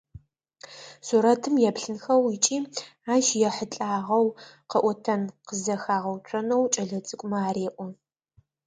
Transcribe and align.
Сурэтым 1.07 1.55
еплъынхэу 1.69 2.21
ыкӏи 2.35 2.57
ащ 3.13 3.25
ехьылӏагъэу 3.49 4.27
къэӏотэн 4.69 5.21
къызэхагъэуцонэу 5.47 6.69
кӏэлэцӏыкӏухэм 6.73 7.33
ареӏо. 7.47 7.85